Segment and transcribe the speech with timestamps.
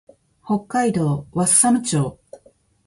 [0.43, 2.17] 北海道和寒町